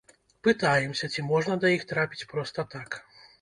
[0.45, 2.99] Пытаемся, ці можна да іх трапіць проста так.